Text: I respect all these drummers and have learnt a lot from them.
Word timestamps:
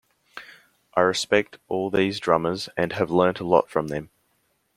I 0.95 1.01
respect 1.01 1.59
all 1.67 1.91
these 1.91 2.19
drummers 2.19 2.69
and 2.75 2.93
have 2.93 3.11
learnt 3.11 3.39
a 3.39 3.43
lot 3.43 3.69
from 3.69 3.89
them. 3.89 4.09